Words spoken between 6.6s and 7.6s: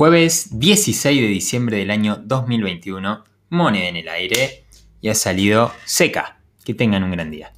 Que tengan un gran día.